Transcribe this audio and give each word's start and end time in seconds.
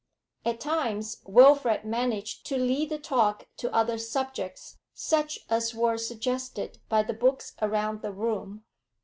At 0.45 0.59
times 0.59 1.21
Wilfrid 1.25 1.85
managed 1.85 2.43
to 2.47 2.57
lead 2.57 2.89
the 2.89 2.97
talk 2.97 3.45
to 3.57 3.71
other 3.71 3.99
subjects, 3.99 4.79
such 4.95 5.37
as 5.47 5.75
were 5.75 5.99
suggested 5.99 6.79
by 6.89 7.03
the 7.03 7.13
books 7.13 7.53
around 7.61 8.01
the 8.01 8.11
room. 8.11 8.63